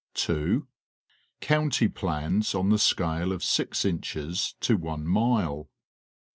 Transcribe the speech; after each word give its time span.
(2) 0.15 0.67
County 1.41 1.87
plans 1.87 2.55
on 2.55 2.69
the 2.69 2.79
scale 2.79 3.31
of 3.31 3.43
six 3.43 3.85
inches 3.85 4.55
to 4.59 4.75
one 4.75 5.05
mile. 5.05 5.69